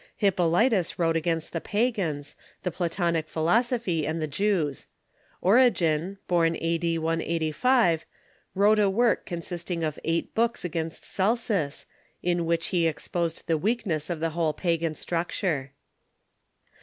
Hippolytus 0.15 0.97
wrote 0.97 1.15
against 1.15 1.53
the 1.53 1.61
pagans, 1.61 2.35
the 2.63 2.71
Pla 2.71 2.87
tonic 2.87 3.27
philosophy, 3.27 4.07
and 4.07 4.19
the 4.19 4.25
Jews. 4.27 4.87
Origen, 5.43 6.17
born 6.27 6.57
a.d. 6.59 6.97
185, 6.97 8.03
wrote 8.55 8.79
a 8.79 8.89
work 8.89 9.27
consisting 9.27 9.83
of 9.83 9.99
eight 10.03 10.33
books 10.33 10.65
against 10.65 11.03
Celsus, 11.03 11.85
in 12.23 12.47
which 12.47 12.69
he 12.69 12.87
exposed 12.87 13.43
the 13.45 13.59
weakness 13.59 14.09
of 14.09 14.19
the 14.19 14.31
whole 14.31 14.53
pagan 14.53 14.95
structure. 14.95 15.71